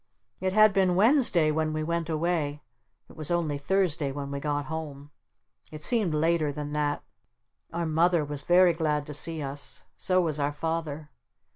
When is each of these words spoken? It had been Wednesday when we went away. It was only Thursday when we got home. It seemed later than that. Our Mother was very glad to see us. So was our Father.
It 0.39 0.51
had 0.53 0.73
been 0.73 0.95
Wednesday 0.95 1.51
when 1.51 1.73
we 1.73 1.83
went 1.83 2.09
away. 2.09 2.63
It 3.07 3.15
was 3.15 3.29
only 3.29 3.59
Thursday 3.59 4.11
when 4.11 4.31
we 4.31 4.39
got 4.39 4.65
home. 4.65 5.11
It 5.71 5.83
seemed 5.83 6.15
later 6.15 6.51
than 6.51 6.73
that. 6.73 7.03
Our 7.71 7.85
Mother 7.85 8.25
was 8.25 8.41
very 8.41 8.73
glad 8.73 9.05
to 9.05 9.13
see 9.13 9.43
us. 9.43 9.83
So 9.97 10.19
was 10.19 10.39
our 10.39 10.53
Father. 10.53 11.11